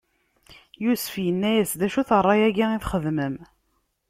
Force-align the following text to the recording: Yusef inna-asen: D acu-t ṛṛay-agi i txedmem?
Yusef 0.83 1.13
inna-asen: 1.31 1.77
D 1.79 1.81
acu-t 1.87 2.09
ṛṛay-agi 2.21 2.65
i 2.71 2.77
txedmem? 2.83 3.35